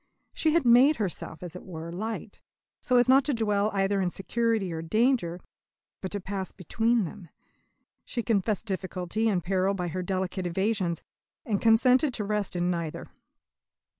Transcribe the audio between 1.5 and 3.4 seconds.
it were, light, so as not to